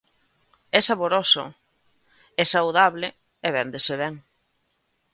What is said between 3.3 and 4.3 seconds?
e véndese ben.